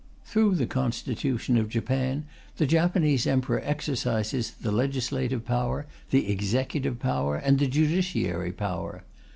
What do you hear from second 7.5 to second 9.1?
the judiciary power.